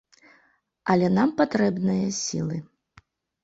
Але 0.93 1.11
нам 1.19 1.35
патрэбныя 1.43 2.11
сілы. 2.23 2.55